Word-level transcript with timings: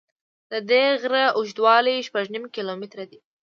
د 0.51 0.53
دې 0.69 0.83
غره 1.01 1.23
اوږدوالی 1.37 2.05
شپږ 2.07 2.25
نیم 2.33 2.45
کیلومتره 2.55 3.03
دی. 3.11 3.19